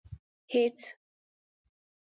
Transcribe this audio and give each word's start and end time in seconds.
هېڅ. 0.53 0.79